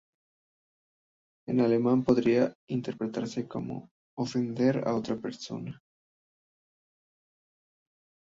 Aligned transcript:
En 1.47 1.59
alemán 1.61 2.03
podría 2.03 2.55
interpretarse 2.67 3.47
como 3.47 3.87
"ofender 4.15 4.87
a 4.87 4.95
una 4.95 5.21
persona". 5.21 5.79